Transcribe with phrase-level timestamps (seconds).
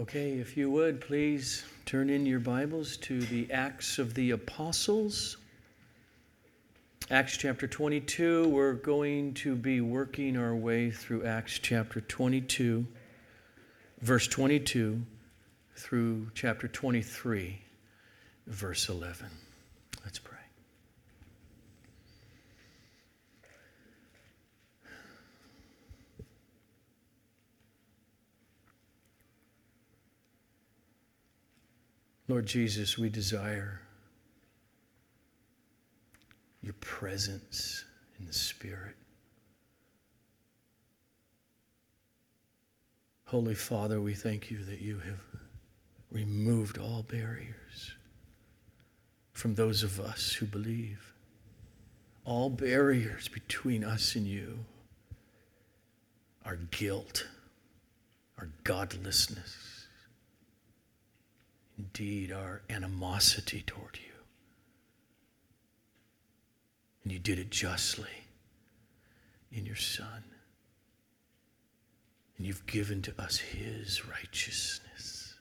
[0.00, 5.36] Okay, if you would, please turn in your Bibles to the Acts of the Apostles.
[7.10, 12.86] Acts chapter 22, we're going to be working our way through Acts chapter 22,
[14.00, 15.02] verse 22,
[15.76, 17.60] through chapter 23,
[18.46, 19.26] verse 11.
[20.02, 20.38] Let's pray.
[32.30, 33.80] Lord Jesus, we desire
[36.62, 37.84] your presence
[38.20, 38.94] in the Spirit.
[43.24, 45.18] Holy Father, we thank you that you have
[46.12, 47.94] removed all barriers
[49.32, 51.12] from those of us who believe,
[52.24, 54.60] all barriers between us and you,
[56.44, 57.26] our guilt,
[58.38, 59.69] our godlessness
[61.80, 64.12] indeed our animosity toward you.
[67.02, 68.26] And you did it justly
[69.50, 70.24] in your Son.
[72.36, 75.34] And you've given to us his righteousness.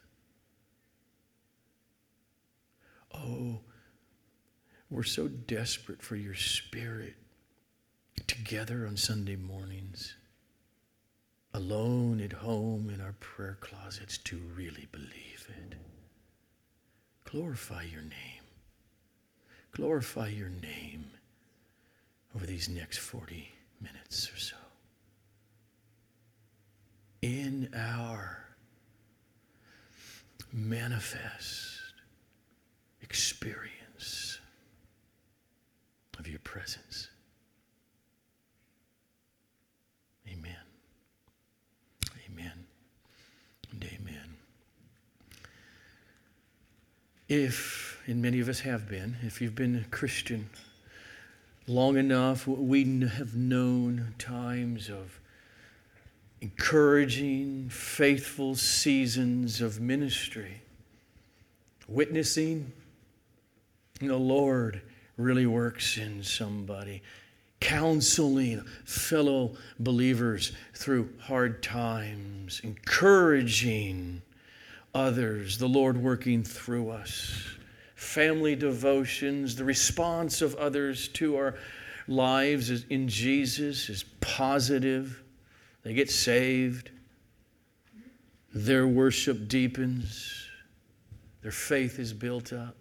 [3.14, 3.59] Oh,
[4.90, 7.16] we're so desperate for your Spirit
[8.28, 10.16] together on Sunday mornings,
[11.53, 15.76] alone at home in our prayer closets to really believe it.
[17.31, 18.44] Glorify your name.
[19.72, 21.11] Glorify your name
[22.35, 24.55] over these next 40 minutes or so.
[27.22, 28.45] In our
[30.52, 31.94] manifest
[33.02, 34.39] experience
[36.18, 37.09] of your presence.
[40.28, 40.56] Amen.
[42.28, 42.66] Amen.
[43.72, 44.39] And amen
[47.29, 50.50] if, and many of us have been, if you've been a Christian
[51.67, 55.19] long enough, we have known times of
[56.41, 60.62] encouraging, faithful seasons of ministry,
[61.88, 62.72] witnessing.
[64.00, 64.81] The Lord
[65.18, 67.03] really works in somebody,
[67.59, 74.23] counseling fellow believers through hard times, encouraging
[74.94, 77.45] others, the Lord working through us.
[77.95, 81.55] Family devotions, the response of others to our
[82.07, 85.23] lives in Jesus is positive.
[85.83, 86.91] They get saved,
[88.53, 90.47] their worship deepens,
[91.41, 92.75] their faith is built up.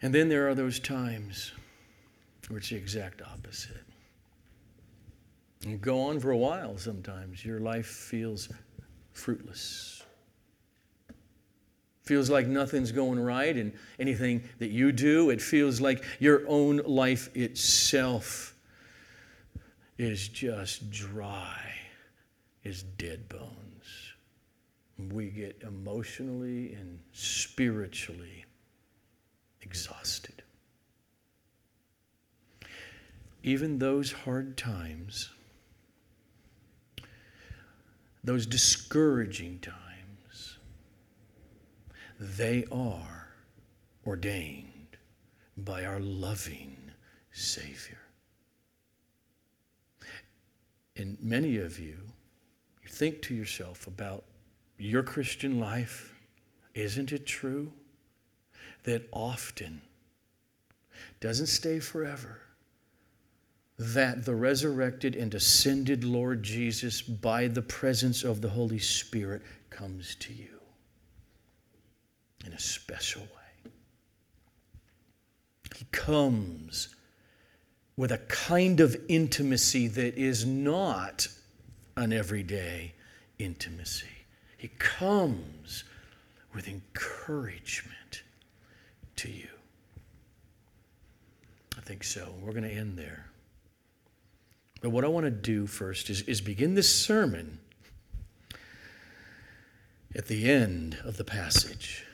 [0.00, 1.52] And then there are those times
[2.48, 3.82] where it's the exact opposite.
[5.66, 7.44] You go on for a while sometimes.
[7.44, 8.48] Your life feels
[9.18, 10.02] fruitless.
[12.02, 15.28] Feels like nothing's going right in anything that you do.
[15.28, 18.54] It feels like your own life itself
[19.98, 21.74] is just dry,
[22.64, 23.54] is dead bones.
[25.12, 28.46] We get emotionally and spiritually
[29.60, 30.42] exhausted.
[33.42, 35.30] Even those hard times
[38.28, 40.58] those discouraging times,
[42.20, 43.28] they are
[44.06, 44.98] ordained
[45.56, 46.76] by our loving
[47.32, 48.02] Savior.
[50.94, 51.96] And many of you,
[52.82, 54.24] you think to yourself about
[54.76, 56.14] your Christian life.
[56.74, 57.72] Isn't it true
[58.84, 59.80] that often
[61.20, 62.42] doesn't stay forever?
[63.78, 70.16] That the resurrected and ascended Lord Jesus, by the presence of the Holy Spirit, comes
[70.16, 70.58] to you
[72.44, 73.72] in a special way.
[75.76, 76.88] He comes
[77.96, 81.28] with a kind of intimacy that is not
[81.96, 82.94] an everyday
[83.38, 84.06] intimacy.
[84.56, 85.84] He comes
[86.52, 88.22] with encouragement
[89.16, 89.48] to you.
[91.76, 92.34] I think so.
[92.42, 93.26] We're going to end there.
[94.80, 97.58] But what I want to do first is, is begin this sermon
[100.14, 102.04] at the end of the passage.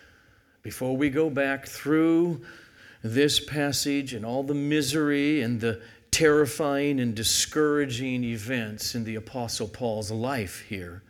[0.63, 2.43] Before we go back through
[3.03, 9.69] this passage and all the misery and the terrifying and discouraging events in the Apostle
[9.69, 11.03] Paul's life here.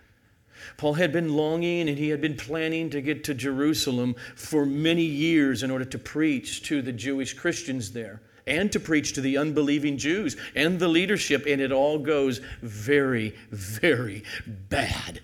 [0.76, 5.04] Paul had been longing and he had been planning to get to Jerusalem for many
[5.04, 9.38] years in order to preach to the Jewish Christians there and to preach to the
[9.38, 15.20] unbelieving Jews and the leadership, and it all goes very, very bad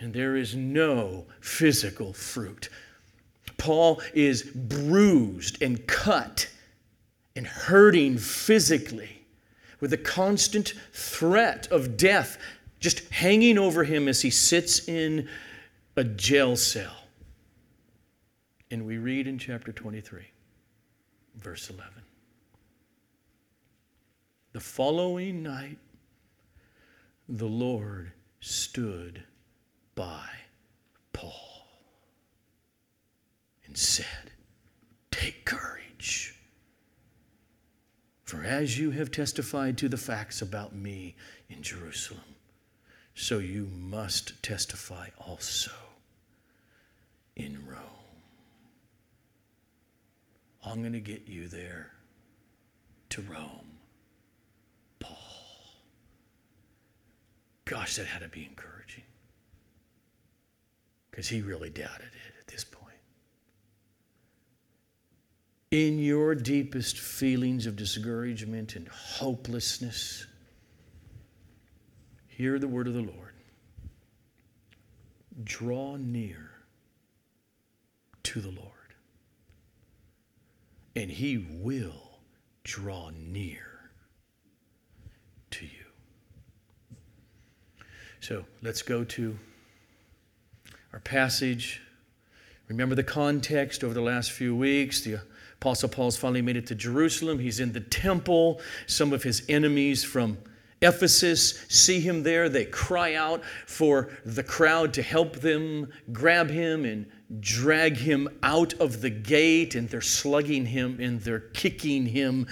[0.00, 2.70] and there is no physical fruit.
[3.58, 6.48] Paul is bruised and cut
[7.36, 9.22] and hurting physically
[9.78, 12.38] with a constant threat of death
[12.80, 15.28] just hanging over him as he sits in
[15.96, 16.96] a jail cell.
[18.70, 20.22] And we read in chapter 23,
[21.36, 21.92] verse 11.
[24.52, 25.78] The following night,
[27.28, 29.22] the Lord stood
[29.94, 30.26] by
[31.12, 31.66] Paul
[33.64, 34.32] and said,
[35.10, 36.34] Take courage.
[38.24, 41.14] For as you have testified to the facts about me
[41.48, 42.22] in Jerusalem,
[43.14, 45.72] so you must testify also
[47.36, 47.78] in Rome.
[50.64, 51.92] I'm going to get you there
[53.10, 53.78] to Rome,
[54.98, 55.16] Paul.
[57.70, 59.04] Gosh, that had to be encouraging
[61.08, 62.96] because he really doubted it at this point.
[65.70, 70.26] In your deepest feelings of discouragement and hopelessness,
[72.26, 73.34] hear the word of the Lord.
[75.44, 76.50] Draw near
[78.24, 78.96] to the Lord,
[80.96, 82.18] and he will
[82.64, 83.92] draw near
[85.52, 85.79] to you.
[88.20, 89.38] So let's go to
[90.92, 91.80] our passage.
[92.68, 95.00] Remember the context over the last few weeks.
[95.00, 95.22] The
[95.54, 97.38] Apostle Paul's finally made it to Jerusalem.
[97.38, 98.60] He's in the temple.
[98.86, 100.36] Some of his enemies from
[100.82, 102.50] Ephesus see him there.
[102.50, 107.06] They cry out for the crowd to help them grab him and
[107.40, 109.74] drag him out of the gate.
[109.74, 112.46] And they're slugging him and they're kicking him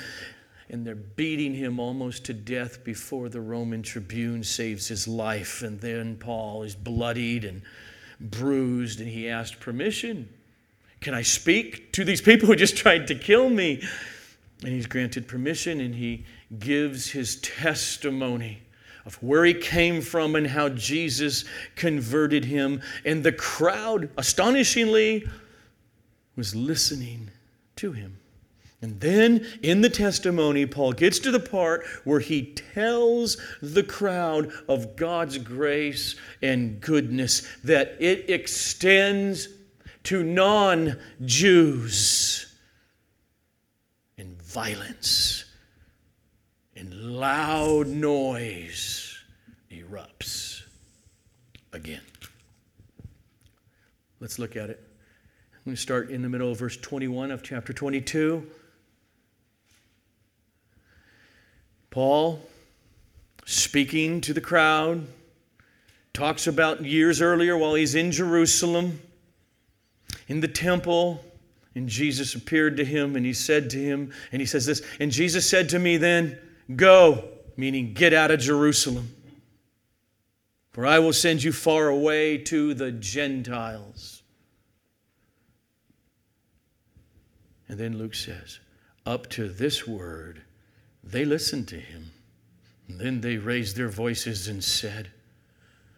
[0.70, 5.62] and they're beating him almost to death before the Roman tribune saves his life.
[5.62, 7.62] And then Paul is bloodied and
[8.20, 10.29] bruised, and he asked permission.
[11.00, 13.82] Can I speak to these people who just tried to kill me?
[14.62, 16.26] And he's granted permission, and he
[16.59, 18.62] gives his testimony
[19.06, 21.44] of where he came from and how Jesus
[21.76, 22.82] converted him.
[23.06, 25.26] And the crowd, astonishingly,
[26.37, 27.31] was listening
[27.76, 28.19] to him.
[28.81, 34.53] And then in the testimony, Paul gets to the part where he tells the crowd
[34.69, 39.49] of God's grace and goodness that it extends
[40.05, 42.55] to non Jews
[44.17, 45.45] in violence,
[46.77, 49.19] in loud noise
[49.73, 50.63] erupts
[51.73, 52.01] again.
[54.21, 54.81] Let's look at it.
[55.53, 58.47] I'm going to start in the middle of verse 21 of chapter 22.
[61.90, 62.40] Paul,
[63.44, 65.06] speaking to the crowd,
[66.12, 69.00] talks about years earlier while he's in Jerusalem,
[70.26, 71.25] in the temple,
[71.75, 75.11] and Jesus appeared to him and he said to him, and he says this, and
[75.11, 76.38] Jesus said to me then,
[76.75, 77.25] Go,
[77.56, 79.14] meaning get out of Jerusalem,
[80.73, 84.23] for I will send you far away to the Gentiles.
[87.68, 88.59] And then Luke says,
[89.07, 90.42] Up to this word,
[91.11, 92.11] they listened to him.
[92.88, 95.11] And then they raised their voices and said,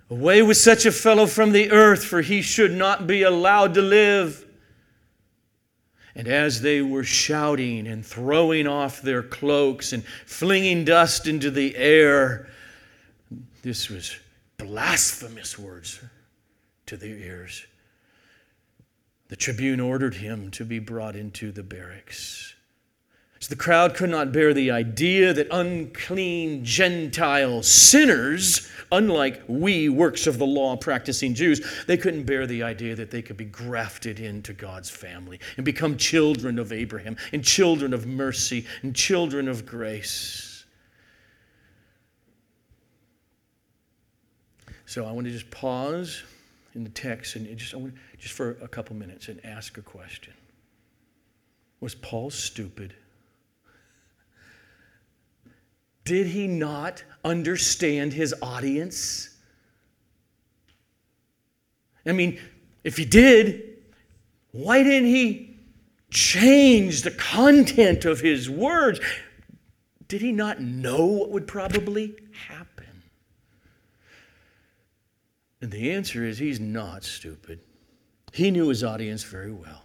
[0.08, 3.82] Away with such a fellow from the earth, for he should not be allowed to
[3.82, 4.44] live.
[6.16, 11.76] And as they were shouting and throwing off their cloaks and flinging dust into the
[11.76, 12.48] air,
[13.62, 14.16] this was
[14.56, 16.00] blasphemous words
[16.86, 17.64] to their ears.
[19.28, 22.54] The tribune ordered him to be brought into the barracks.
[23.40, 30.26] So the crowd could not bear the idea that unclean Gentile sinners, unlike we works
[30.26, 34.20] of the law practicing Jews, they couldn't bear the idea that they could be grafted
[34.20, 39.64] into God's family and become children of Abraham and children of mercy and children of
[39.64, 40.66] grace.
[44.84, 46.24] So I want to just pause
[46.74, 47.74] in the text and just,
[48.18, 50.34] just for a couple minutes and ask a question.
[51.80, 52.92] Was Paul stupid?
[56.04, 59.36] Did he not understand his audience?
[62.06, 62.40] I mean,
[62.82, 63.78] if he did,
[64.52, 65.58] why didn't he
[66.10, 69.00] change the content of his words?
[70.08, 72.16] Did he not know what would probably
[72.48, 72.86] happen?
[75.60, 77.60] And the answer is he's not stupid.
[78.32, 79.82] He knew his audience very well.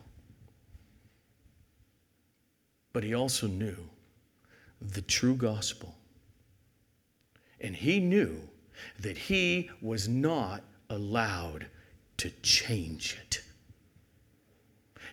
[2.94, 3.76] But he also knew
[4.82, 5.95] the true gospel
[7.66, 8.40] and he knew
[9.00, 11.66] that he was not allowed
[12.18, 13.42] to change it.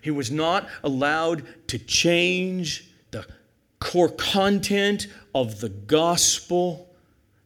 [0.03, 3.27] He was not allowed to change the
[3.81, 6.95] core content of the gospel,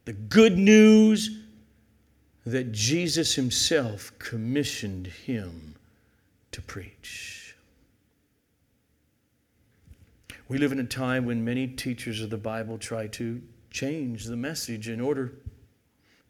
[0.06, 1.38] the good news
[2.44, 5.76] that Jesus himself commissioned him
[6.50, 7.54] to preach.
[10.48, 13.40] We live in a time when many teachers of the Bible try to
[13.76, 15.35] change the message in order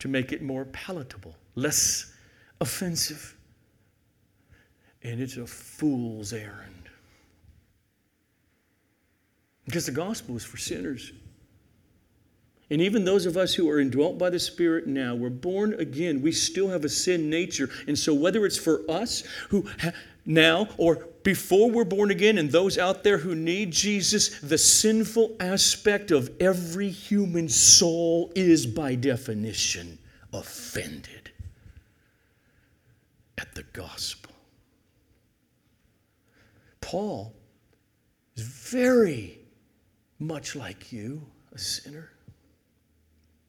[0.00, 2.12] to make it more palatable, less
[2.60, 3.36] offensive.
[5.04, 6.90] And it's a fool's errand.
[9.64, 11.12] Because the gospel is for sinners.
[12.68, 16.22] And even those of us who are indwelt by the Spirit now, we're born again,
[16.22, 17.70] we still have a sin nature.
[17.86, 19.92] And so, whether it's for us who ha-
[20.26, 25.36] now or before we're born again, and those out there who need Jesus, the sinful
[25.40, 29.98] aspect of every human soul is by definition
[30.32, 31.30] offended
[33.38, 34.32] at the gospel.
[36.80, 37.34] Paul
[38.36, 39.40] is very
[40.20, 42.12] much like you, a sinner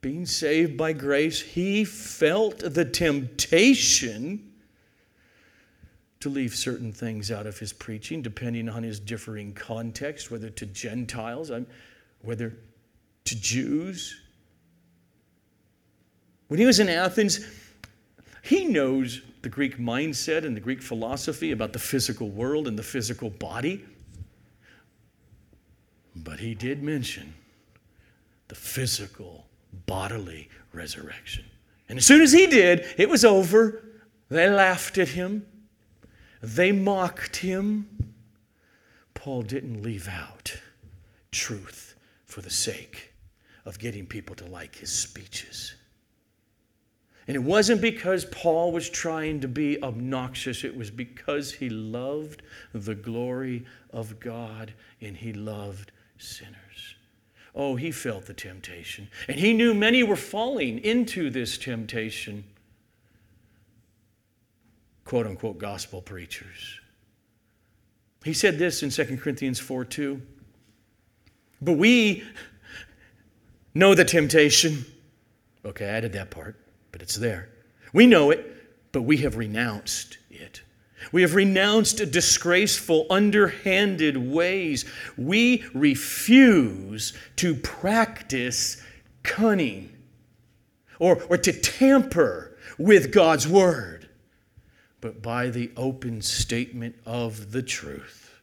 [0.01, 4.46] being saved by grace, he felt the temptation
[6.19, 10.65] to leave certain things out of his preaching, depending on his differing context, whether to
[10.65, 11.67] Gentiles, um,
[12.21, 12.57] whether
[13.25, 14.19] to Jews.
[16.47, 17.45] When he was in Athens,
[18.41, 22.83] he knows the Greek mindset and the Greek philosophy about the physical world and the
[22.83, 23.85] physical body.
[26.15, 27.33] But he did mention
[28.47, 29.45] the physical
[29.85, 31.45] bodily resurrection.
[31.89, 33.83] And as soon as he did, it was over.
[34.29, 35.45] They laughed at him,
[36.41, 37.87] they mocked him.
[39.13, 40.59] Paul didn't leave out
[41.31, 43.13] truth for the sake
[43.65, 45.75] of getting people to like his speeches.
[47.27, 52.41] And it wasn't because Paul was trying to be obnoxious, it was because he loved
[52.73, 56.55] the glory of God and he loved sinners.
[57.53, 59.09] Oh, he felt the temptation.
[59.27, 62.45] And he knew many were falling into this temptation.
[65.07, 66.81] Quote unquote gospel preachers.
[68.25, 70.21] He said this in 2 Corinthians 4 2.
[71.61, 72.25] But we
[73.73, 74.85] know the temptation.
[75.63, 76.57] Okay, I added that part,
[76.91, 77.47] but it's there.
[77.93, 80.61] We know it, but we have renounced it.
[81.13, 84.83] We have renounced disgraceful, underhanded ways.
[85.17, 88.83] We refuse to practice
[89.23, 89.89] cunning
[90.99, 93.96] or, or to tamper with God's word.
[95.01, 98.39] But by the open statement of the truth,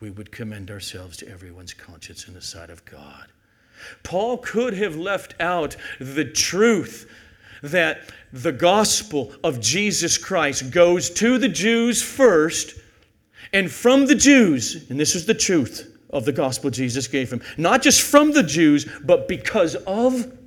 [0.00, 3.26] we would commend ourselves to everyone's conscience in the sight of God.
[4.02, 7.10] Paul could have left out the truth
[7.62, 12.74] that the gospel of Jesus Christ goes to the Jews first,
[13.52, 17.42] and from the Jews, and this is the truth of the gospel Jesus gave him,
[17.56, 20.37] not just from the Jews, but because of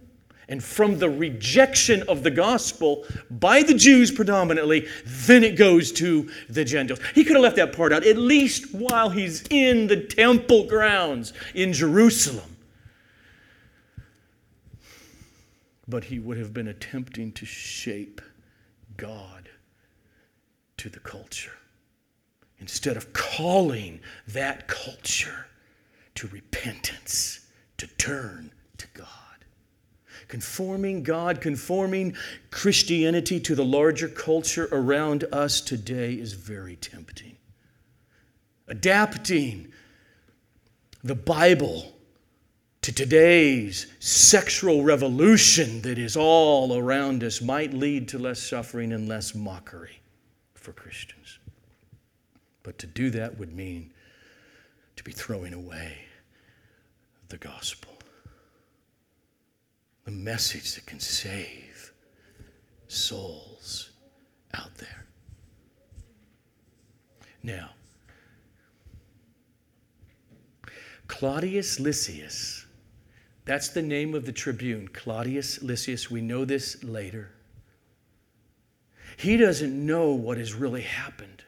[0.52, 6.30] and from the rejection of the gospel by the Jews predominantly, then it goes to
[6.48, 7.00] the Gentiles.
[7.16, 11.34] He could have left that part out, at least while he's in the temple grounds
[11.56, 12.52] in Jerusalem.
[15.92, 18.22] but he would have been attempting to shape
[18.96, 19.50] God
[20.78, 21.58] to the culture
[22.60, 25.48] instead of calling that culture
[26.16, 27.42] to repentance,
[27.78, 28.52] to turn.
[30.32, 32.16] Conforming God, conforming
[32.52, 37.36] Christianity to the larger culture around us today is very tempting.
[38.70, 39.74] Adapting
[41.04, 41.92] the Bible
[42.82, 49.10] to today's sexual revolution that is all around us might lead to less suffering and
[49.10, 50.00] less mockery
[50.54, 51.40] for Christians.
[52.64, 53.92] But to do that would mean
[54.96, 55.98] to be throwing away
[57.28, 57.91] the gospel,
[60.06, 61.94] the message that can save
[62.88, 63.92] souls
[64.54, 65.06] out there.
[67.44, 67.72] Now,
[71.08, 72.66] Claudius Lysias
[73.46, 76.12] that's the name of the tribune, Claudius Lysias.
[76.12, 77.32] We know this later.
[79.18, 81.44] He doesn't know what has really happened.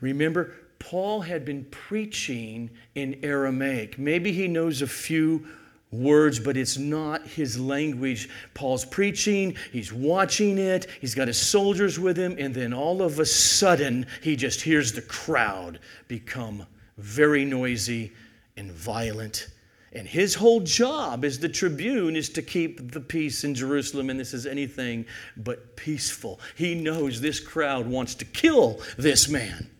[0.00, 3.98] Remember, Paul had been preaching in Aramaic.
[3.98, 5.46] Maybe he knows a few
[5.92, 8.28] words, but it's not his language.
[8.54, 13.18] Paul's preaching, he's watching it, he's got his soldiers with him, and then all of
[13.18, 15.78] a sudden, he just hears the crowd
[16.08, 16.66] become
[16.98, 18.12] very noisy
[18.56, 19.48] and violent
[19.96, 24.20] And his whole job as the tribune is to keep the peace in Jerusalem, and
[24.20, 25.06] this is anything
[25.38, 26.38] but peaceful.
[26.54, 29.70] He knows this crowd wants to kill this man.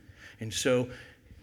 [0.41, 0.89] And so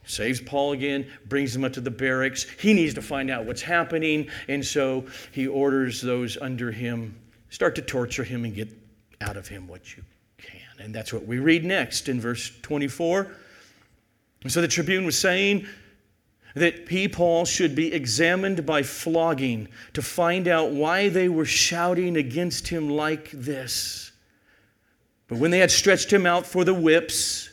[0.06, 2.44] saves Paul again, brings him up to the barracks.
[2.44, 7.16] He needs to find out what's happening, and so he orders those under him
[7.50, 8.68] start to torture him and get
[9.22, 10.04] out of him what you
[10.38, 10.60] can.
[10.80, 13.28] And that's what we read next in verse 24.
[14.42, 15.68] And so the tribune was saying,
[16.56, 22.18] that he, Paul, should be examined by flogging to find out why they were shouting
[22.18, 24.12] against him like this.
[25.28, 27.50] But when they had stretched him out for the whips,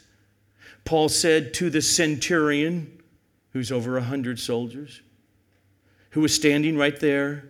[0.85, 3.01] Paul said to the centurion,
[3.53, 5.03] who's over a hundred soldiers,
[6.11, 7.45] who was standing right there,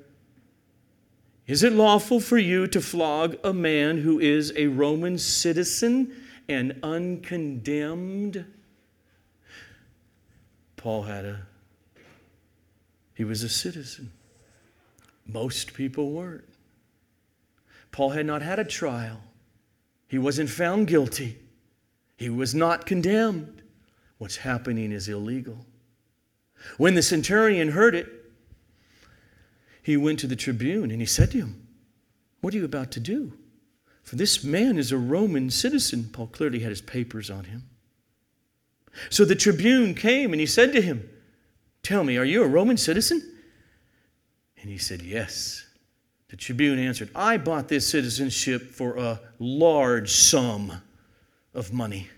[1.47, 6.15] Is it lawful for you to flog a man who is a Roman citizen
[6.49, 8.45] and uncondemned?
[10.77, 11.47] Paul had a,
[13.15, 14.13] he was a citizen.
[15.27, 16.45] Most people weren't.
[17.93, 19.21] Paul had not had a trial.
[20.07, 21.39] He wasn't found guilty.
[22.21, 23.63] He was not condemned.
[24.19, 25.65] What's happening is illegal.
[26.77, 28.07] When the centurion heard it,
[29.83, 31.67] he went to the tribune and he said to him,
[32.43, 33.33] What are you about to do?
[34.03, 36.11] For this man is a Roman citizen.
[36.13, 37.63] Paul clearly had his papers on him.
[39.09, 41.09] So the tribune came and he said to him,
[41.83, 43.35] Tell me, are you a Roman citizen?
[44.61, 45.67] And he said, Yes.
[46.29, 50.83] The tribune answered, I bought this citizenship for a large sum
[51.55, 52.09] of money.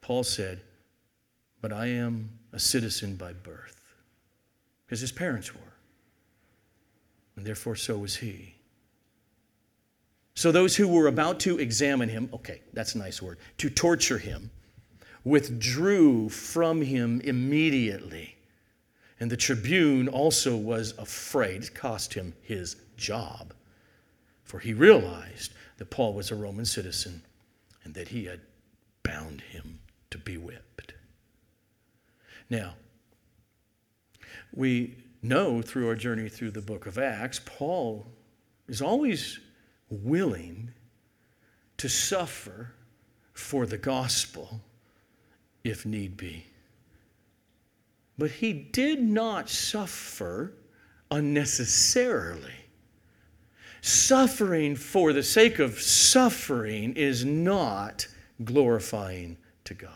[0.00, 0.60] Paul said,
[1.60, 3.94] But I am a citizen by birth,
[4.86, 5.60] because his parents were,
[7.36, 8.54] and therefore so was he.
[10.34, 14.18] So those who were about to examine him, okay, that's a nice word, to torture
[14.18, 14.50] him,
[15.24, 18.36] withdrew from him immediately.
[19.20, 21.64] And the tribune also was afraid.
[21.64, 23.52] It cost him his job,
[24.44, 27.22] for he realized that Paul was a Roman citizen
[27.88, 28.40] and that he had
[29.02, 29.78] bound him
[30.10, 30.92] to be whipped.
[32.50, 32.74] Now,
[34.54, 38.06] we know through our journey through the book of Acts, Paul
[38.68, 39.40] is always
[39.88, 40.70] willing
[41.78, 42.74] to suffer
[43.32, 44.60] for the gospel
[45.64, 46.44] if need be.
[48.18, 50.52] But he did not suffer
[51.10, 52.57] unnecessarily.
[53.80, 58.06] Suffering for the sake of suffering is not
[58.44, 59.92] glorifying to God.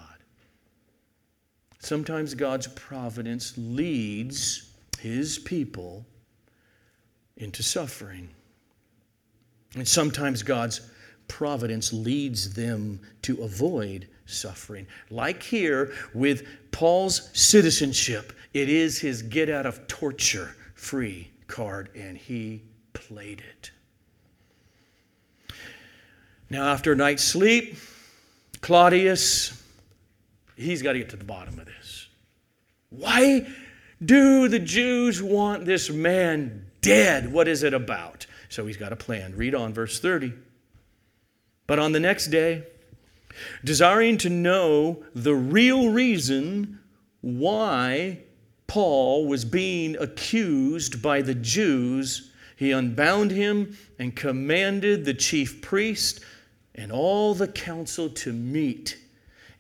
[1.81, 6.07] Sometimes God's providence leads his people
[7.37, 8.29] into suffering.
[9.75, 10.81] And sometimes God's
[11.27, 14.87] providence leads them to avoid suffering.
[15.11, 22.17] Like here with Paul's citizenship, it is his get out of torture free card, and
[22.17, 23.72] he played it.
[26.53, 27.79] Now, after a night's sleep,
[28.61, 29.59] Claudius,
[30.55, 32.09] he's got to get to the bottom of this.
[32.91, 33.47] Why
[34.05, 37.33] do the Jews want this man dead?
[37.33, 38.27] What is it about?
[38.51, 39.35] So he's got a plan.
[39.35, 40.35] Read on, verse 30.
[41.67, 42.65] But on the next day,
[43.65, 46.81] desiring to know the real reason
[47.23, 48.19] why
[48.67, 56.21] Paul was being accused by the Jews, he unbound him and commanded the chief priest
[56.75, 58.99] and all the council to meet.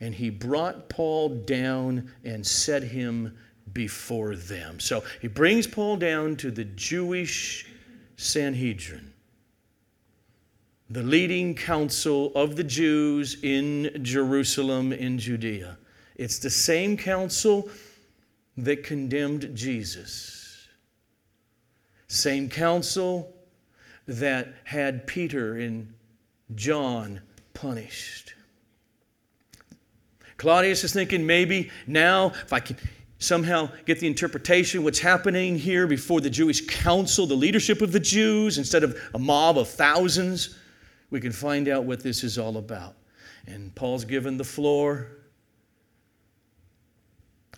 [0.00, 3.36] And he brought Paul down and set him
[3.72, 4.80] before them.
[4.80, 7.66] So he brings Paul down to the Jewish
[8.16, 9.12] Sanhedrin
[10.92, 15.78] the leading council of the Jews in Jerusalem, in Judea.
[16.16, 17.70] It's the same council
[18.58, 20.68] that condemned Jesus.
[22.08, 23.34] Same council
[24.06, 25.94] that had Peter and
[26.54, 27.20] John
[27.54, 28.34] punished.
[30.36, 32.76] Claudius is thinking maybe now, if I can
[33.18, 38.00] somehow get the interpretation what's happening here before the Jewish council, the leadership of the
[38.00, 40.58] Jews, instead of a mob of thousands,
[41.10, 42.96] we can find out what this is all about.
[43.46, 45.08] And Paul's given the floor,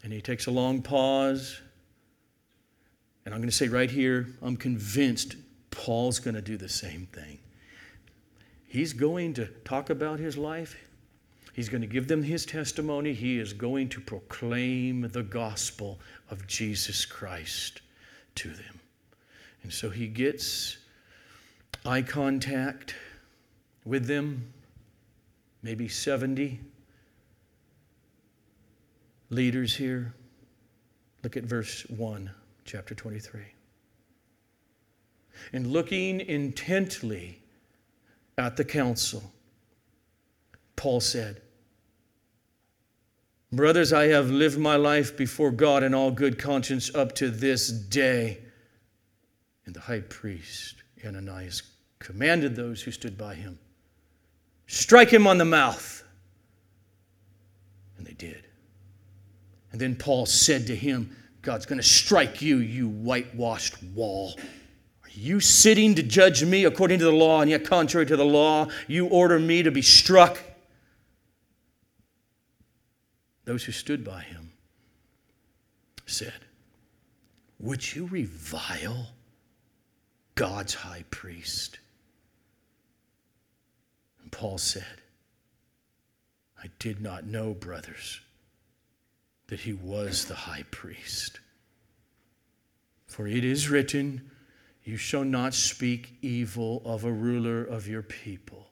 [0.02, 1.60] and he takes a long pause.
[3.24, 5.36] And I'm going to say right here, I'm convinced
[5.70, 7.38] Paul's going to do the same thing.
[8.74, 10.76] He's going to talk about his life.
[11.52, 13.12] He's going to give them his testimony.
[13.12, 17.82] He is going to proclaim the gospel of Jesus Christ
[18.34, 18.80] to them.
[19.62, 20.78] And so he gets
[21.86, 22.96] eye contact
[23.84, 24.52] with them,
[25.62, 26.58] maybe 70
[29.30, 30.12] leaders here.
[31.22, 32.28] Look at verse 1.
[32.64, 33.40] chapter 23.
[35.52, 37.38] And looking intently
[38.36, 39.22] at the council,
[40.76, 41.40] Paul said,
[43.52, 47.68] Brothers, I have lived my life before God in all good conscience up to this
[47.68, 48.38] day.
[49.66, 51.62] And the high priest, Ananias,
[52.00, 53.58] commanded those who stood by him,
[54.66, 56.02] Strike him on the mouth.
[57.96, 58.44] And they did.
[59.72, 64.38] And then Paul said to him, God's going to strike you, you whitewashed wall.
[65.16, 68.68] You sitting to judge me according to the law, and yet, contrary to the law,
[68.88, 70.42] you order me to be struck?
[73.44, 74.52] Those who stood by him
[76.06, 76.34] said,
[77.60, 79.10] Would you revile
[80.34, 81.78] God's high priest?
[84.20, 85.02] And Paul said,
[86.60, 88.20] I did not know, brothers,
[89.46, 91.38] that he was the high priest.
[93.06, 94.30] For it is written,
[94.84, 98.66] You shall not speak evil of a ruler of your people.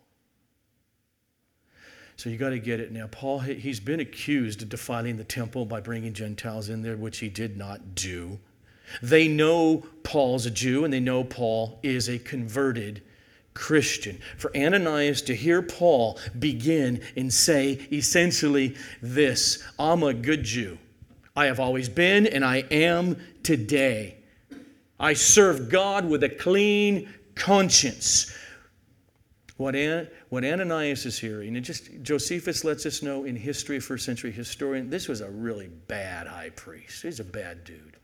[2.17, 3.09] So you got to get it now.
[3.09, 7.29] Paul, he's been accused of defiling the temple by bringing Gentiles in there, which he
[7.29, 8.39] did not do.
[9.03, 13.03] They know Paul's a Jew and they know Paul is a converted
[13.55, 14.19] Christian.
[14.37, 20.79] For Ananias to hear Paul begin and say essentially this I'm a good Jew.
[21.35, 24.22] I have always been and I am today.
[25.03, 28.33] I serve God with a clean conscience.
[29.57, 34.05] What, An- what Ananias is hearing, and just Josephus lets us know in history, first
[34.05, 37.03] century historian, this was a really bad high priest.
[37.03, 37.97] He's a bad dude.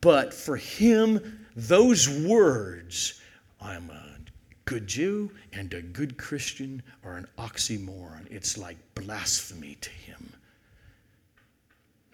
[0.00, 3.20] But for him, those words,
[3.60, 4.16] I'm a
[4.64, 8.30] good Jew and a good Christian, are an oxymoron.
[8.30, 10.32] It's like blasphemy to him.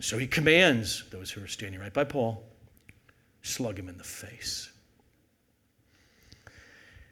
[0.01, 2.43] So he commands those who are standing right by Paul,
[3.47, 4.71] slug him in the face.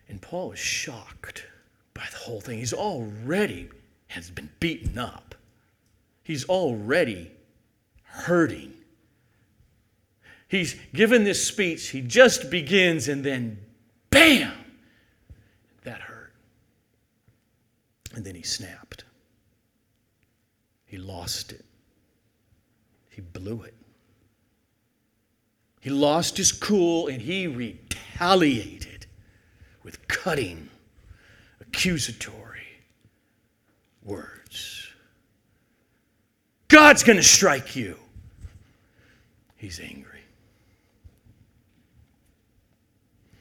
[0.09, 1.47] And Paul is shocked
[1.95, 2.59] by the whole thing.
[2.59, 3.69] He's already
[4.09, 5.35] has been beaten up.
[6.23, 7.31] He's already
[8.03, 8.73] hurting.
[10.49, 13.59] He's given this speech, he just begins, and then
[14.11, 14.53] bam,
[15.83, 16.33] that hurt.
[18.15, 19.05] And then he snapped.
[20.87, 21.65] He lost it.
[23.11, 23.75] He blew it.
[25.85, 29.05] He lost his cool and he retaliated
[29.83, 30.71] with cutting,
[31.61, 32.81] accusatory
[34.03, 34.89] words.
[36.69, 37.99] God's going to strike you.
[39.59, 40.23] He's angry.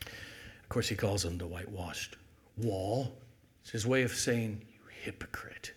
[0.06, 2.18] Of course, he calls him the whitewashed
[2.58, 3.14] wall.
[3.62, 5.72] It's his way of saying, You hypocrite.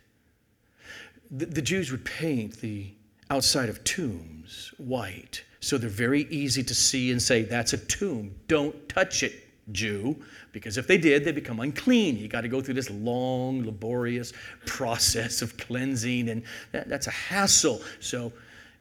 [1.31, 2.91] The, the Jews would paint the
[3.31, 8.33] outside of tombs white, so they're very easy to see and say, That's a tomb.
[8.47, 9.43] Don't touch it.
[9.73, 10.15] Jew,
[10.53, 12.17] because if they did, they become unclean.
[12.17, 14.33] You got to go through this long, laborious
[14.65, 17.81] process of cleansing, and that, that's a hassle.
[17.99, 18.33] So,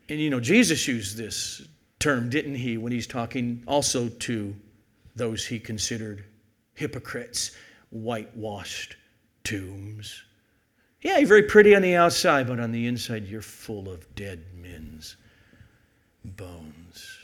[0.09, 1.67] and you know, Jesus used this
[1.97, 4.55] term, didn't he, when he's talking also to
[5.15, 6.23] those he considered
[6.75, 7.57] hypocrites,
[7.89, 8.95] whitewashed
[9.43, 10.23] tombs.
[11.01, 14.45] Yeah, you're very pretty on the outside, but on the inside, you're full of dead
[14.53, 15.17] men's
[16.25, 17.17] bones.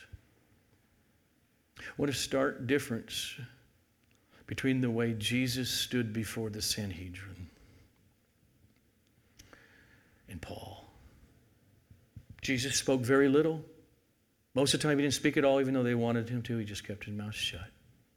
[1.98, 3.36] What a stark difference
[4.48, 7.50] between the way Jesus stood before the Sanhedrin
[10.30, 10.86] and Paul.
[12.42, 13.62] Jesus spoke very little.
[14.54, 16.58] Most of the time, he didn't speak at all, even though they wanted him to.
[16.58, 17.68] He just kept his mouth shut.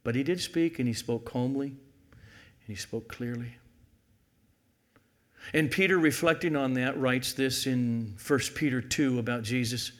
[0.03, 3.55] But he did speak, and he spoke calmly, and he spoke clearly.
[5.53, 9.91] And Peter, reflecting on that, writes this in 1 Peter 2 about Jesus.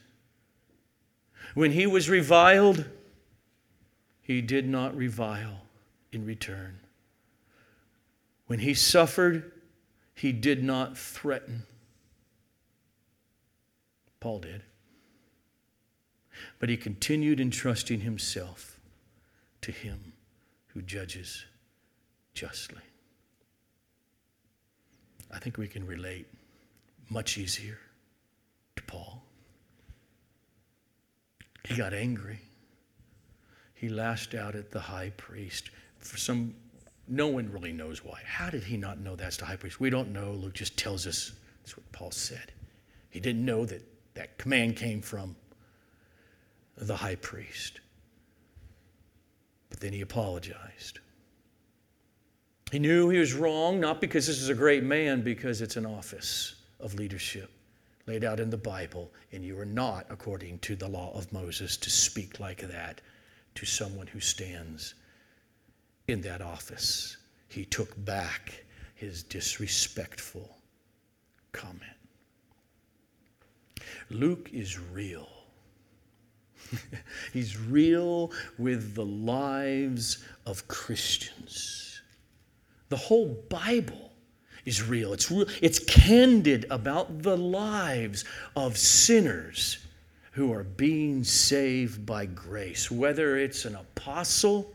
[1.55, 2.85] When he was reviled,
[4.21, 5.61] he did not revile
[6.11, 6.79] in return.
[8.47, 9.51] When he suffered,
[10.13, 11.63] he did not threaten.
[14.19, 14.63] Paul did.
[16.59, 18.77] But he continued entrusting himself
[19.61, 20.11] to him
[20.67, 21.45] who judges
[22.33, 22.81] justly.
[25.31, 26.27] I think we can relate
[27.09, 27.79] much easier
[28.75, 29.24] to Paul.
[31.67, 32.39] He got angry
[33.75, 35.69] he lashed out at the high priest.
[35.99, 36.55] For some,
[37.07, 38.19] no one really knows why.
[38.25, 39.79] How did he not know that's the high priest?
[39.79, 40.31] We don't know.
[40.31, 42.51] Luke just tells us that's what Paul said.
[43.09, 43.83] He didn't know that
[44.15, 45.35] that command came from
[46.77, 47.81] the high priest.
[49.69, 50.99] But then he apologized.
[52.71, 55.85] He knew he was wrong, not because this is a great man, because it's an
[55.85, 57.51] office of leadership.
[58.07, 61.75] Laid out in the Bible, and you are not, according to the law of Moses,
[61.77, 63.01] to speak like that
[63.55, 64.93] to someone who stands
[66.07, 67.17] in that office.
[67.47, 68.65] He took back
[68.95, 70.57] his disrespectful
[71.51, 71.91] comment.
[74.09, 75.29] Luke is real.
[77.33, 82.01] He's real with the lives of Christians.
[82.89, 84.11] The whole Bible
[84.65, 85.13] is real.
[85.13, 85.47] It's real.
[85.61, 88.25] It's candid about the lives
[88.55, 89.77] of sinners
[90.31, 94.73] who are being saved by grace, whether it's an apostle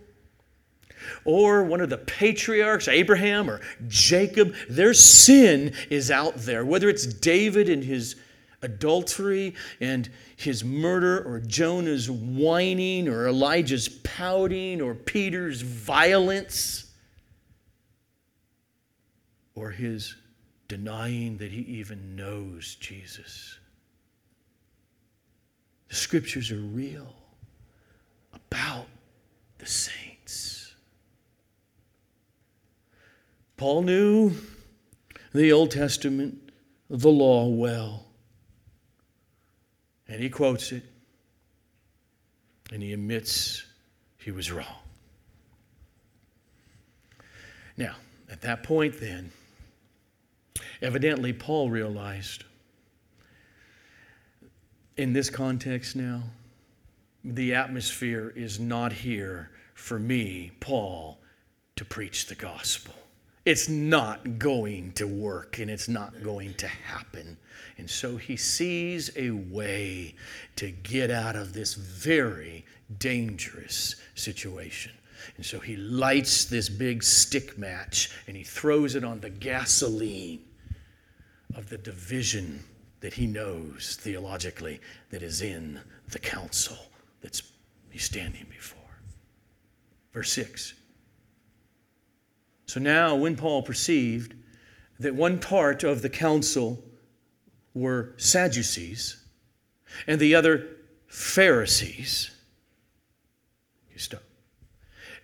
[1.24, 6.64] or one of the patriarchs, Abraham or Jacob, their sin is out there.
[6.64, 8.16] Whether it's David and his
[8.62, 16.89] adultery and his murder, or Jonah's whining, or Elijah's pouting, or Peter's violence,
[19.60, 20.16] or his
[20.68, 23.58] denying that he even knows Jesus.
[25.88, 27.14] The scriptures are real
[28.32, 28.86] about
[29.58, 30.74] the saints.
[33.58, 34.32] Paul knew
[35.34, 36.52] the Old Testament,
[36.88, 38.06] the law well.
[40.08, 40.84] And he quotes it
[42.72, 43.66] and he admits
[44.16, 44.78] he was wrong.
[47.76, 47.96] Now,
[48.30, 49.32] at that point, then,
[50.82, 52.44] evidently Paul realized
[54.96, 56.22] in this context now,
[57.24, 61.18] the atmosphere is not here for me, Paul,
[61.76, 62.94] to preach the gospel.
[63.46, 67.38] It's not going to work and it's not going to happen.
[67.78, 70.14] And so he sees a way
[70.56, 72.66] to get out of this very
[72.98, 74.92] dangerous situation.
[75.36, 80.44] And so he lights this big stick match and he throws it on the gasoline
[81.54, 82.62] of the division
[83.00, 86.76] that he knows theologically that is in the council
[87.22, 87.42] that's
[87.90, 88.78] he's standing before.
[90.12, 90.74] Verse 6.
[92.66, 94.34] So now, when Paul perceived
[95.00, 96.82] that one part of the council
[97.74, 99.24] were Sadducees
[100.06, 100.68] and the other
[101.06, 102.30] Pharisees,
[103.92, 104.22] you stop.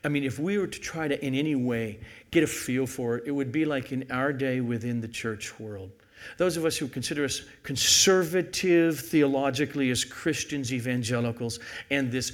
[0.02, 3.18] I mean, if we were to try to in any way get a feel for
[3.18, 5.90] it, it would be like in our day within the church world.
[6.38, 11.58] Those of us who consider us conservative theologically as Christians, evangelicals,
[11.90, 12.32] and this,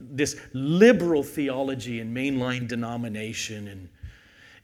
[0.00, 3.88] this liberal theology and mainline denomination and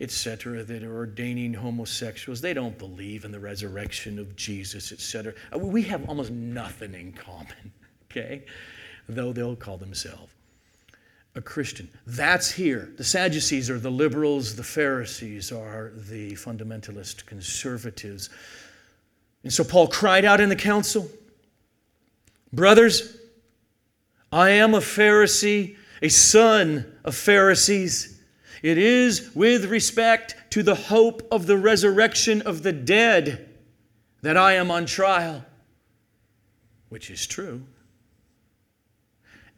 [0.01, 2.41] etc., that are ordaining homosexuals.
[2.41, 5.33] They don't believe in the resurrection of Jesus, etc.
[5.55, 7.73] Uh, we have almost nothing in common,
[8.11, 8.45] okay?
[9.09, 10.33] Though they'll call themselves
[11.35, 11.89] a Christian.
[12.07, 12.93] That's here.
[12.97, 18.31] The Sadducees are the liberals, the Pharisees are the fundamentalist conservatives.
[19.47, 21.09] And so Paul cried out in the council
[22.53, 23.17] Brothers,
[24.33, 28.21] I am a Pharisee, a son of Pharisees.
[28.65, 33.49] It is with respect to the hope of the resurrection of the dead
[34.23, 35.45] that I am on trial,
[36.89, 37.63] which is true.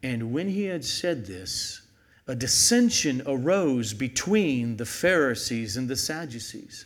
[0.03, 1.81] And when he had said this,
[2.27, 6.85] a dissension arose between the Pharisees and the Sadducees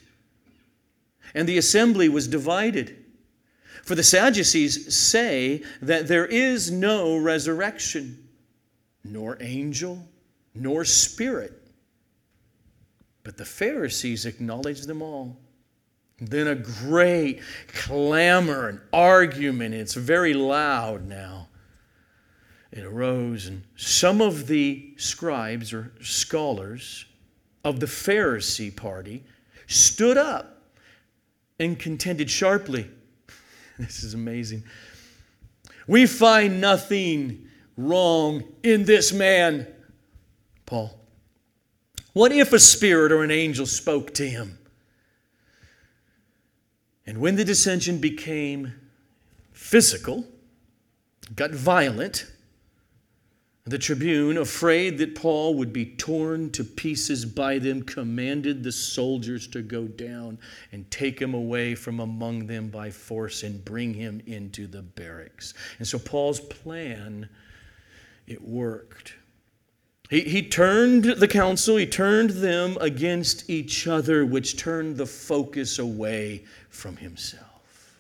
[1.33, 3.03] and the assembly was divided.
[3.83, 8.29] For the Sadducees say that there is no resurrection,
[9.03, 10.07] nor angel,
[10.55, 11.53] nor spirit.
[13.23, 15.37] But the Pharisees acknowledge them all.
[16.19, 21.49] Then a great clamor and argument, it's very loud now.
[22.71, 27.05] It arose, and some of the scribes or scholars
[27.63, 29.23] of the Pharisee party
[29.67, 30.52] stood up
[31.59, 32.89] and contended sharply.
[33.79, 34.63] This is amazing.
[35.87, 39.65] We find nothing wrong in this man,
[40.67, 40.99] Paul.
[42.13, 44.59] What if a spirit or an angel spoke to him?
[47.05, 48.73] And when the dissension became
[49.51, 50.25] physical,
[51.35, 52.27] got violent,
[53.65, 59.47] the tribune, afraid that Paul would be torn to pieces by them, commanded the soldiers
[59.47, 60.37] to go down
[60.73, 65.53] and take him away from among them by force and bring him into the barracks.
[65.79, 67.29] And so Paul's plan,
[68.27, 69.13] it worked.
[70.09, 75.79] He, he turned the council, he turned them against each other, which turned the focus
[75.79, 77.97] away from himself.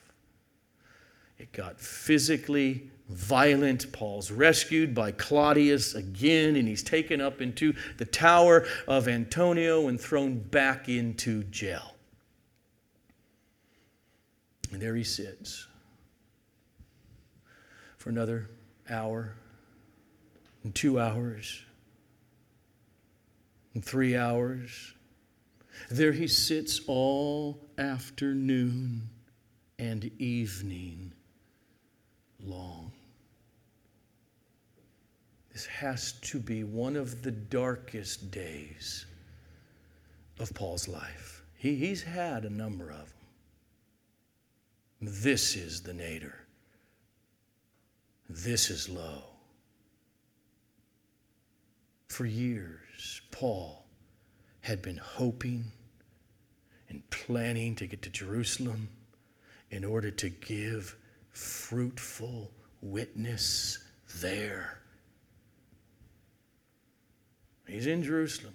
[1.39, 3.91] It got physically violent.
[3.91, 9.99] Paul's rescued by Claudius again, and he's taken up into the tower of Antonia and
[9.99, 11.95] thrown back into jail.
[14.71, 15.67] And there he sits,
[17.97, 18.49] for another
[18.89, 19.35] hour,
[20.63, 21.61] and two hours,
[23.75, 24.93] and three hours.
[25.89, 29.09] There he sits all afternoon
[29.77, 31.13] and evening
[32.39, 32.91] long.
[35.53, 39.05] This has to be one of the darkest days
[40.39, 41.43] of Paul's life.
[41.55, 43.13] He, he's had a number of
[44.99, 45.11] them.
[45.21, 46.47] This is the nadir.
[48.27, 49.23] This is low.
[52.07, 53.85] For years, Paul
[54.61, 55.65] had been hoping
[56.89, 58.87] and planning to get to Jerusalem
[59.69, 60.95] in order to give
[61.31, 63.79] fruitful witness
[64.21, 64.82] there.
[67.73, 68.53] He's in Jerusalem.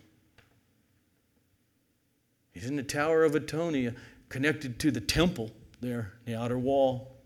[2.53, 3.97] He's in the Tower of Antonia,
[4.29, 5.51] connected to the temple
[5.81, 7.17] there, the outer wall.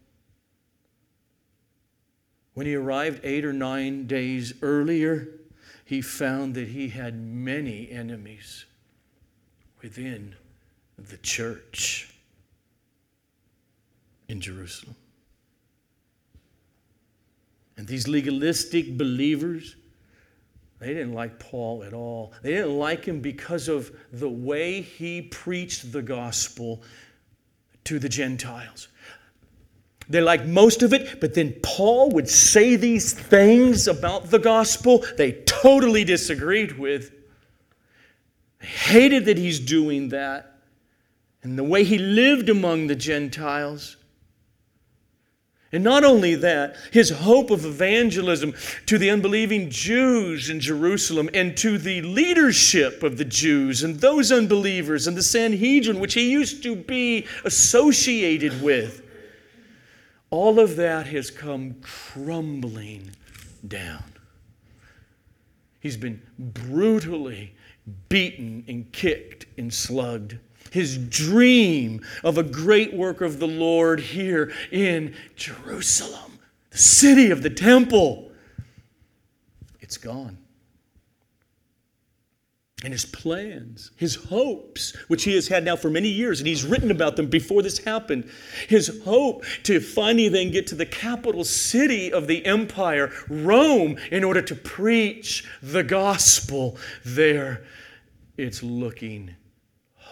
[2.55, 5.29] When he arrived eight or nine days earlier,
[5.85, 8.65] he found that he had many enemies
[9.83, 10.35] within
[10.97, 12.15] the church
[14.29, 14.97] in Jerusalem.
[17.77, 19.77] And these legalistic believers,
[20.83, 22.33] they didn't like Paul at all.
[22.43, 26.83] They didn't like him because of the way he preached the gospel
[27.85, 28.89] to the Gentiles.
[30.09, 35.05] They liked most of it, but then Paul would say these things about the gospel
[35.17, 37.13] they totally disagreed with.
[38.59, 40.59] They hated that he's doing that
[41.45, 43.97] and the way he lived among the Gentiles.
[45.73, 48.55] And not only that, his hope of evangelism
[48.85, 54.31] to the unbelieving Jews in Jerusalem and to the leadership of the Jews and those
[54.31, 59.03] unbelievers and the Sanhedrin, which he used to be associated with,
[60.29, 63.11] all of that has come crumbling
[63.67, 64.05] down.
[65.81, 67.55] He's been brutally
[68.11, 70.39] beaten and kicked and slugged
[70.73, 76.39] his dream of a great work of the Lord here in Jerusalem,
[76.71, 78.33] the city of the temple.
[79.81, 80.39] It's gone.
[82.85, 86.65] And his plans, his hopes, which he has had now for many years, and he's
[86.65, 88.29] written about them before this happened.
[88.69, 94.25] His hope to finally then get to the capital city of the empire, Rome, in
[94.25, 97.63] order to preach the gospel there.
[98.37, 99.37] It's looking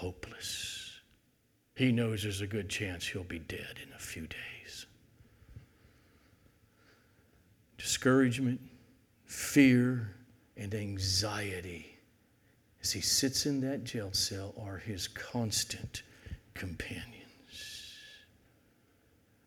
[0.00, 1.02] hopeless.
[1.74, 4.86] He knows there's a good chance he'll be dead in a few days.
[7.76, 8.62] Discouragement,
[9.26, 10.16] fear,
[10.56, 11.98] and anxiety
[12.82, 16.02] as he sits in that jail cell are his constant
[16.54, 17.98] companions.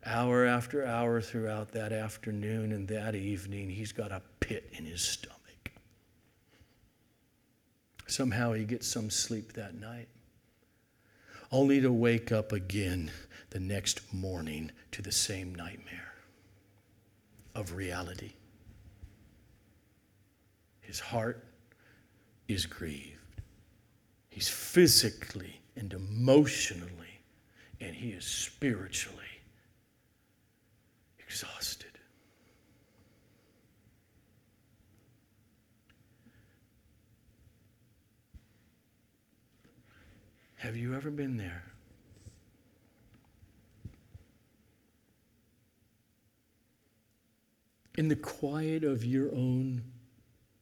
[0.06, 5.02] Hour after hour throughout that afternoon and that evening, he's got a pit in his
[5.02, 5.72] stomach.
[8.06, 10.10] Somehow he gets some sleep that night
[11.54, 13.12] only to wake up again
[13.52, 16.16] the next morning to the same nightmare
[17.54, 18.32] of reality.
[20.82, 21.46] His heart
[22.48, 23.20] is grieved.
[24.30, 27.22] He's physically and emotionally,
[27.80, 29.24] and he is spiritually
[31.20, 31.83] exhausted.
[40.64, 41.66] Have you ever been there?
[47.98, 49.84] In the quiet of your own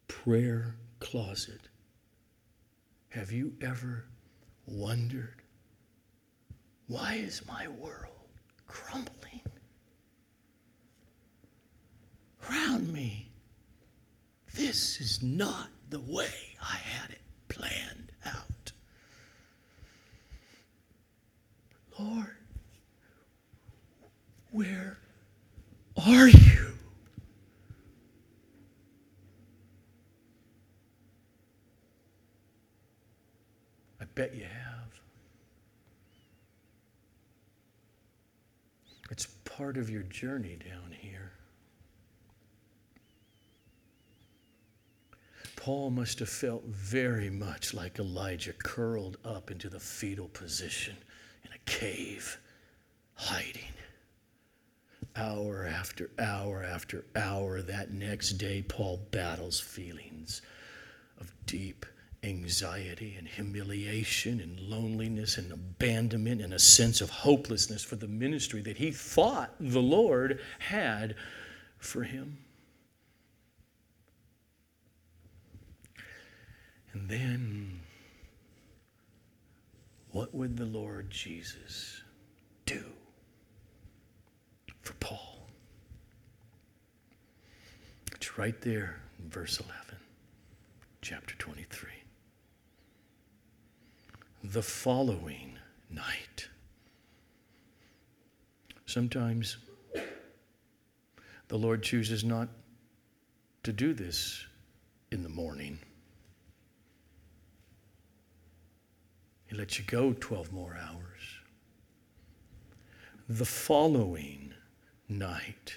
[0.07, 1.69] prayer closet,
[3.09, 4.05] have you ever
[4.65, 5.43] wondered,
[6.87, 8.27] why is my world
[8.65, 9.41] crumbling
[12.49, 13.29] around me?
[14.55, 18.71] This is not the way I had it planned out.
[22.01, 22.35] Lord,
[24.51, 24.97] where
[26.07, 26.73] are you?
[33.99, 34.49] I bet you have.
[39.11, 41.33] It's part of your journey down here.
[45.55, 50.95] Paul must have felt very much like Elijah curled up into the fetal position
[51.65, 52.39] cave,
[53.15, 53.63] hiding.
[55.15, 60.41] Hour after hour after hour, that next day, Paul battles feelings
[61.19, 61.85] of deep
[62.23, 68.61] anxiety and humiliation and loneliness and abandonment and a sense of hopelessness for the ministry
[68.61, 71.15] that he thought the Lord had
[71.77, 72.37] for him?
[76.93, 77.81] And then,
[80.11, 82.01] what would the Lord Jesus
[82.65, 82.83] do
[84.81, 85.47] for Paul?
[88.13, 89.75] It's right there in verse 11,
[91.01, 91.89] chapter 23.
[94.43, 95.57] The following
[95.89, 96.49] night.
[98.85, 99.57] Sometimes
[101.47, 102.49] the Lord chooses not
[103.63, 104.45] to do this
[105.11, 105.79] in the morning.
[109.51, 111.19] He lets you go 12 more hours.
[113.27, 114.53] The following
[115.09, 115.75] night,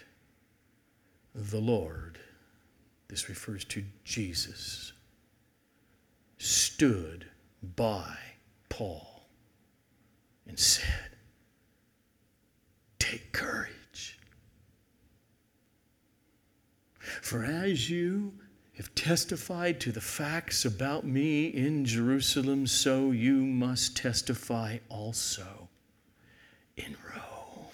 [1.35, 2.21] the Lord,
[3.09, 4.93] this refers to Jesus,
[6.39, 7.27] stood
[7.75, 8.17] by
[8.69, 9.27] Paul
[10.47, 11.17] and said,
[13.01, 14.21] Take courage.
[17.01, 18.35] For as you
[18.77, 25.69] have testified to the facts about me in Jerusalem, so you must testify also
[26.77, 27.67] in Rome.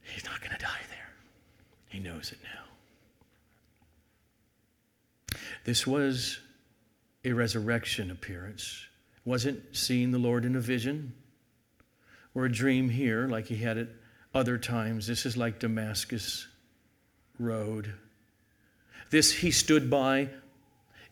[0.00, 1.10] He's not going to die there.
[1.88, 2.64] He knows it now.
[5.64, 6.38] This was
[7.24, 8.86] a resurrection appearance.
[9.26, 11.12] Wasn't seeing the Lord in a vision
[12.34, 13.88] or a dream here like he had at
[14.32, 15.06] other times.
[15.06, 16.46] This is like Damascus
[17.38, 17.92] Road
[19.10, 20.28] this he stood by.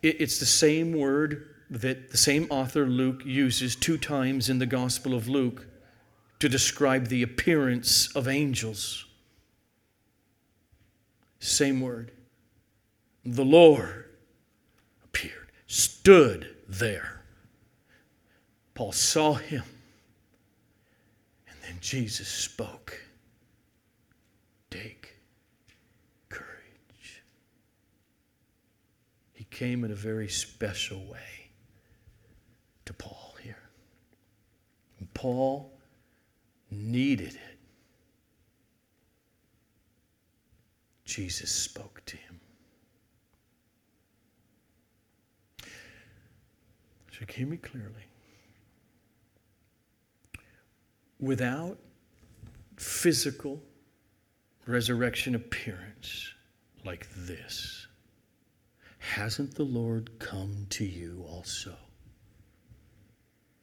[0.03, 5.14] It's the same word that the same author Luke uses two times in the Gospel
[5.14, 5.66] of Luke
[6.40, 9.07] to describe the appearance of angels.
[11.38, 12.11] Same word.
[13.24, 14.05] The Lord
[15.05, 17.22] appeared, stood there.
[18.74, 19.62] Paul saw him,
[21.49, 23.01] and then Jesus spoke.
[24.70, 25.03] Take
[29.55, 31.48] came in a very special way
[32.84, 33.62] to Paul here.
[34.98, 35.72] And Paul
[36.70, 37.59] needed it.
[41.05, 42.40] Jesus spoke to him.
[47.12, 47.92] So hear me clearly.
[51.20, 51.78] Without
[52.76, 53.62] physical
[54.66, 56.32] resurrection appearance
[56.84, 57.84] like this,
[59.05, 61.76] Hasn't the Lord come to you also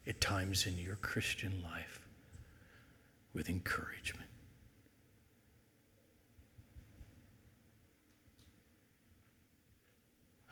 [0.06, 2.08] at times in your Christian life
[3.34, 4.30] with encouragement?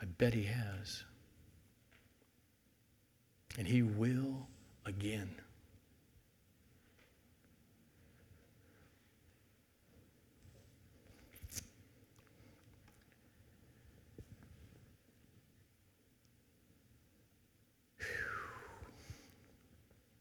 [0.02, 1.04] I bet He has.
[3.56, 4.48] And He will
[4.84, 5.36] again.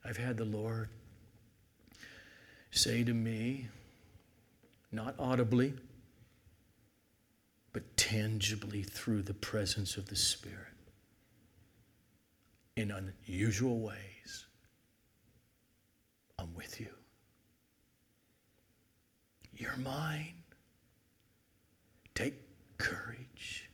[0.09, 0.89] I've had the Lord
[2.71, 3.67] say to me,
[4.91, 5.75] not audibly,
[7.73, 10.73] but tangibly through the presence of the Spirit
[12.75, 14.47] in unusual ways,
[16.39, 16.89] I'm with you.
[19.53, 20.33] You're mine.
[22.15, 22.33] Take
[22.79, 23.69] courage.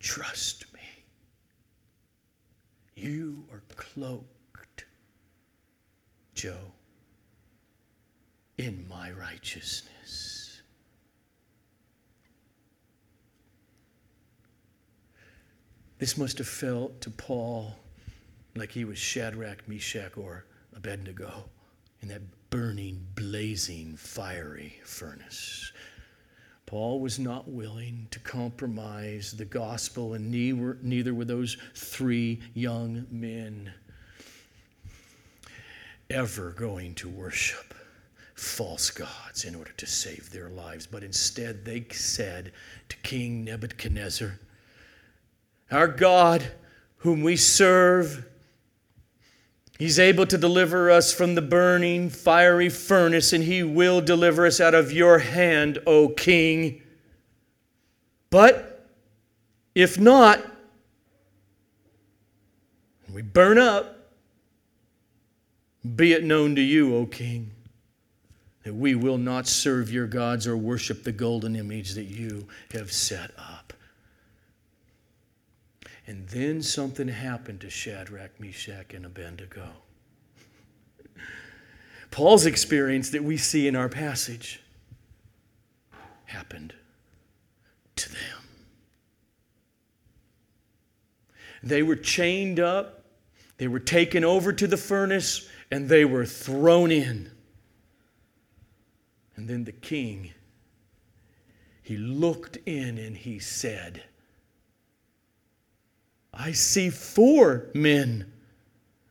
[0.00, 0.64] Trust.
[3.00, 4.86] You are cloaked,
[6.34, 6.72] Joe,
[8.56, 10.62] in my righteousness.
[15.98, 17.76] This must have felt to Paul
[18.56, 21.44] like he was Shadrach, Meshach, or Abednego
[22.02, 25.70] in that burning, blazing, fiery furnace.
[26.68, 33.72] Paul was not willing to compromise the gospel, and neither were those three young men
[36.10, 37.72] ever going to worship
[38.34, 40.86] false gods in order to save their lives.
[40.86, 42.52] But instead, they said
[42.90, 44.38] to King Nebuchadnezzar,
[45.70, 46.52] Our God,
[46.98, 48.28] whom we serve,
[49.78, 54.60] He's able to deliver us from the burning, fiery furnace, and He will deliver us
[54.60, 56.82] out of your hand, O King.
[58.28, 58.84] But
[59.76, 60.44] if not,
[63.12, 64.10] we burn up,
[65.94, 67.52] be it known to you, O King,
[68.64, 72.92] that we will not serve your gods or worship the golden image that you have
[72.92, 73.72] set up.
[76.08, 79.68] And then something happened to Shadrach, Meshach, and Abednego.
[82.10, 84.62] Paul's experience that we see in our passage
[86.24, 86.72] happened
[87.96, 88.20] to them.
[91.62, 93.04] They were chained up,
[93.58, 97.30] they were taken over to the furnace, and they were thrown in.
[99.36, 100.32] And then the king,
[101.82, 104.04] he looked in and he said,
[106.38, 108.32] I see four men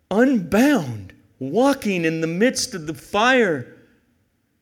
[0.09, 3.75] unbound walking in the midst of the fire,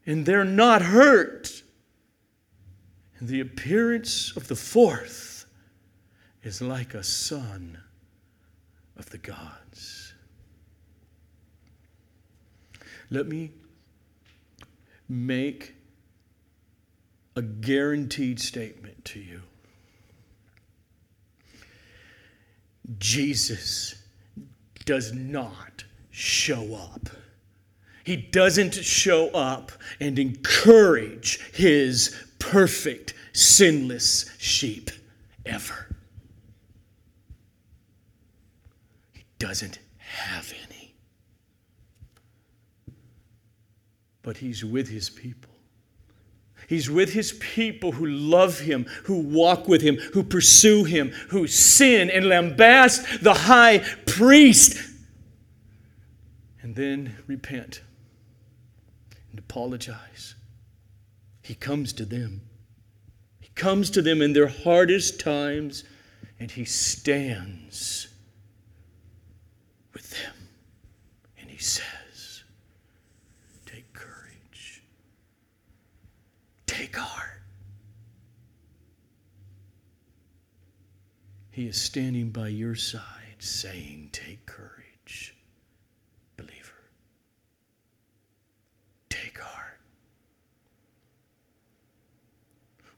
[0.05, 1.61] and they're not hurt.
[3.19, 5.45] And the appearance of the fourth
[6.43, 7.77] is like a son
[8.97, 10.13] of the gods.
[13.11, 13.51] Let me
[15.07, 15.75] make
[17.35, 19.41] a guaranteed statement to you.
[22.97, 23.95] Jesus
[24.85, 27.09] does not show up.
[28.03, 34.91] He doesn't show up and encourage his perfect, sinless sheep
[35.45, 35.87] ever.
[39.13, 40.93] He doesn't have any.
[44.21, 45.54] But he's with his people.
[46.67, 51.47] He's with his people who love him, who walk with him, who pursue him, who
[51.47, 54.77] sin and lambast the high priest,
[56.61, 57.81] and then repent
[59.29, 60.35] and apologize.
[61.41, 62.41] He comes to them.
[63.39, 65.83] He comes to them in their hardest times,
[66.39, 68.07] and he stands
[69.93, 70.33] with them.
[71.39, 72.43] And he says,
[76.75, 77.41] Take heart.
[81.55, 85.37] He is standing by your side saying, Take courage,
[86.35, 86.83] believer.
[89.07, 89.79] Take heart.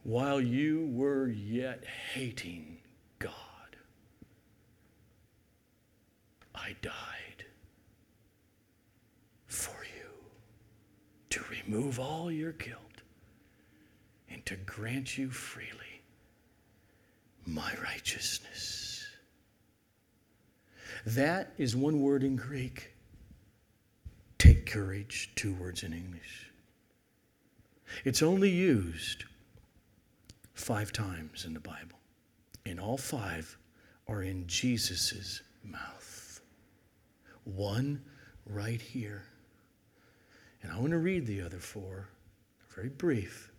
[0.02, 1.84] While you were yet
[2.16, 2.80] hating
[3.20, 3.32] God,
[6.56, 7.46] I died
[9.46, 10.10] for you
[11.30, 13.04] to remove all your guilt
[14.28, 15.87] and to grant you freely
[17.48, 19.08] my righteousness.
[21.06, 22.94] That is one word in Greek.
[24.38, 26.52] Take courage, two words in English.
[28.04, 29.24] It's only used
[30.54, 31.98] five times in the Bible,
[32.66, 33.58] and all five
[34.08, 36.42] are in Jesus' mouth.
[37.46, 38.02] One
[38.46, 39.24] right here.
[40.62, 42.10] And I want to read the other four,
[42.76, 43.52] very brief.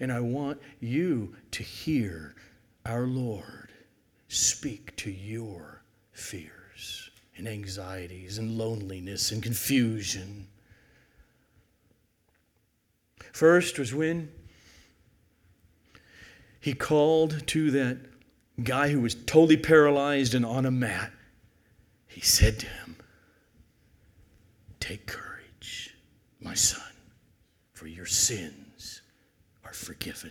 [0.00, 2.34] And I want you to hear
[2.86, 3.72] our Lord
[4.28, 5.82] speak to your
[6.12, 10.46] fears and anxieties and loneliness and confusion.
[13.32, 14.30] First was when
[16.60, 17.98] he called to that
[18.62, 21.12] guy who was totally paralyzed and on a mat.
[22.06, 22.96] He said to him,
[24.80, 25.94] Take courage,
[26.40, 26.82] my son,
[27.72, 29.02] for your sins
[29.64, 30.30] are forgiven.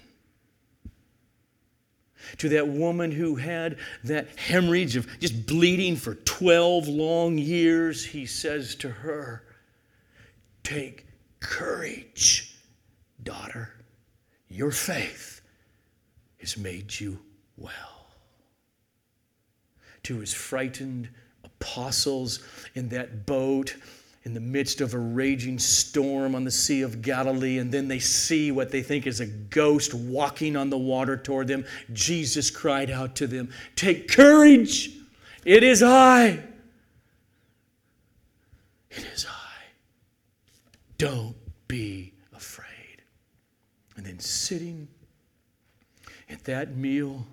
[2.40, 8.26] To that woman who had that hemorrhage of just bleeding for 12 long years, he
[8.26, 9.44] says to her,
[10.64, 11.06] Take
[11.40, 12.58] courage,
[13.24, 13.72] daughter.
[14.50, 15.42] Your faith
[16.40, 17.20] has made you
[17.58, 18.08] well.
[20.04, 21.10] To his frightened
[21.44, 23.76] apostles in that boat
[24.26, 28.00] in the midst of a raging storm on the Sea of Galilee, and then they
[28.00, 31.64] see what they think is a ghost walking on the water toward them.
[31.94, 34.90] Jesus cried out to them, Take courage,
[35.46, 36.40] it is I.
[38.90, 39.64] It is I.
[40.98, 41.36] Don't
[41.68, 43.04] be afraid.
[43.96, 44.88] And then sitting
[46.32, 47.28] at that meal,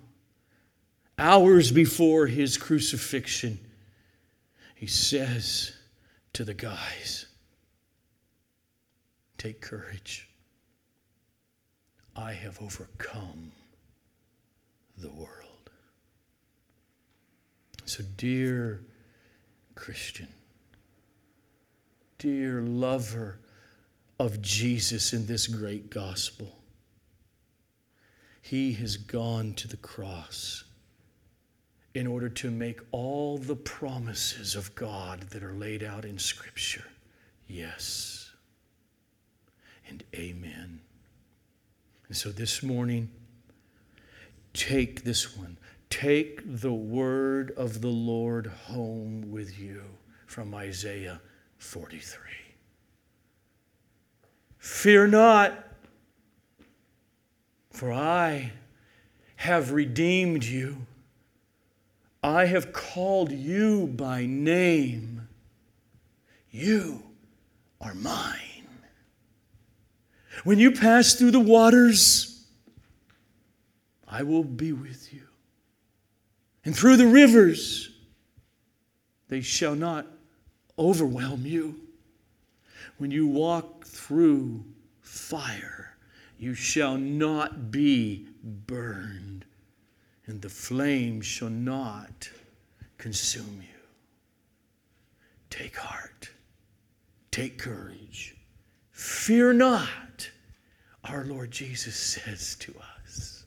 [1.17, 3.57] hours before his crucifixion,
[4.75, 5.71] he says,
[6.33, 7.27] to the guys
[9.37, 10.29] take courage.
[12.15, 13.51] I have overcome
[14.97, 15.69] the world.
[17.85, 18.81] So, dear
[19.75, 20.29] Christian,
[22.19, 23.39] dear lover
[24.17, 26.59] of Jesus in this great gospel,
[28.41, 30.63] he has gone to the cross
[31.93, 36.85] in order to make all the promises of God that are laid out in Scripture
[37.47, 38.31] yes
[39.87, 40.79] and amen.
[42.07, 43.09] And so this morning,
[44.53, 45.57] take this one.
[45.89, 49.83] Take the word of the Lord home with you
[50.25, 51.21] from Isaiah
[51.59, 52.19] 43.
[54.57, 55.67] Fear not,
[57.69, 58.53] for I
[59.35, 60.87] have redeemed you.
[62.23, 65.27] I have called you by name.
[66.49, 67.03] You
[67.81, 68.39] are mine.
[70.45, 72.45] When you pass through the waters,
[74.07, 75.23] I will be with you.
[76.63, 77.89] And through the rivers,
[79.27, 80.07] they shall not
[80.79, 81.81] overwhelm you.
[82.97, 84.63] When you walk through
[85.01, 85.97] fire,
[86.37, 89.32] you shall not be burned,
[90.25, 92.29] and the flame shall not
[92.97, 93.67] consume you.
[95.49, 96.31] Take heart,
[97.31, 98.35] take courage,
[98.91, 100.29] fear not,
[101.03, 103.45] our Lord Jesus says to us,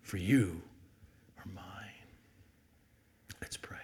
[0.00, 0.60] for you
[1.38, 1.64] are mine.
[3.40, 3.76] Let's pray.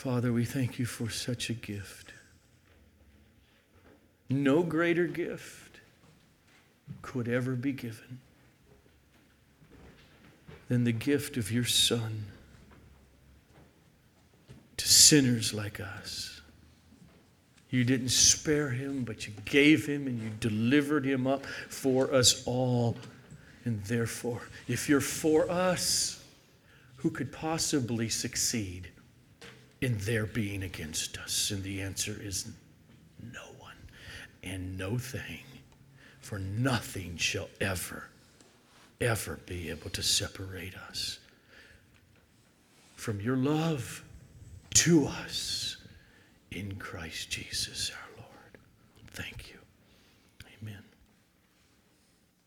[0.00, 2.14] Father, we thank you for such a gift.
[4.30, 5.78] No greater gift
[7.02, 8.18] could ever be given
[10.68, 12.24] than the gift of your Son
[14.78, 16.40] to sinners like us.
[17.68, 22.42] You didn't spare him, but you gave him and you delivered him up for us
[22.46, 22.96] all.
[23.66, 26.24] And therefore, if you're for us,
[26.96, 28.88] who could possibly succeed
[29.80, 31.50] in their being against us?
[31.50, 32.50] And the answer is
[33.32, 33.76] no one.
[34.42, 35.40] And no thing,
[36.20, 38.08] for nothing shall ever,
[39.00, 41.18] ever be able to separate us
[42.96, 44.04] from your love
[44.74, 45.76] to us
[46.50, 48.10] in Christ Jesus our